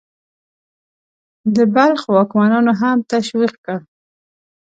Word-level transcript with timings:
د 1.55 1.57
بلخ 1.75 2.01
واکمنانو 2.15 2.71
هم 2.81 2.97
تشویق 3.11 3.53
کړ. 3.65 3.79